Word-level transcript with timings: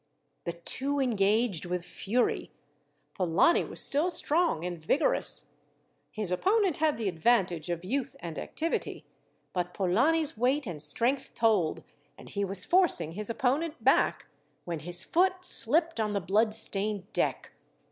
The 0.45 0.53
two 0.53 0.99
engaged 0.99 1.65
with 1.67 1.85
fury. 1.85 2.49
Polani 3.13 3.63
was 3.63 3.83
still 3.83 4.09
strong 4.09 4.65
and 4.65 4.79
vigorous. 4.83 5.51
His 6.09 6.31
opponent 6.31 6.77
had 6.77 6.97
the 6.97 7.07
advantage 7.07 7.69
of 7.69 7.85
youth 7.85 8.15
and 8.19 8.39
activity. 8.39 9.05
But 9.53 9.75
Polani's 9.75 10.35
weight 10.35 10.65
and 10.65 10.81
strength 10.81 11.35
told, 11.35 11.83
and 12.17 12.29
he 12.29 12.43
was 12.43 12.65
forcing 12.65 13.11
his 13.11 13.29
opponent 13.29 13.83
back, 13.83 14.25
when 14.65 14.79
his 14.79 15.03
foot 15.03 15.45
slipped 15.45 15.99
on 15.99 16.13
the 16.13 16.19
bloodstained 16.19 17.13
deck. 17.13 17.51